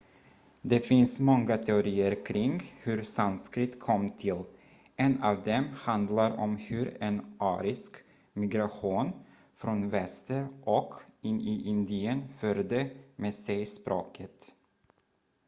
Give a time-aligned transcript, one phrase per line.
[0.61, 4.43] det finns många teorier kring hur sanskrit kom till
[4.95, 7.95] en av dem handlar om hur en arisk
[8.33, 9.11] migration
[9.55, 14.51] från väster och in i indien förde med sig språket